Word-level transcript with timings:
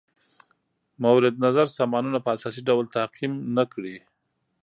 مورد 1.03 1.35
نظر 1.45 1.65
سامانونه 1.77 2.17
په 2.21 2.29
اساسي 2.35 2.61
ډول 2.69 2.85
تعقیم 2.95 3.33
نه 3.55 3.63
کړي. 3.73 3.97